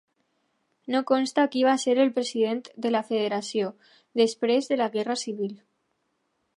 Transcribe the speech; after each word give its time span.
No 0.93 1.01
consta 1.11 1.43
qui 1.55 1.61
va 1.67 1.75
ser 1.83 1.95
el 2.05 2.11
president 2.17 2.63
de 2.87 2.93
la 2.97 3.03
federació 3.11 3.71
després 4.23 4.73
de 4.73 4.83
la 4.83 4.93
Guerra 4.99 5.23
Civil. 5.27 5.55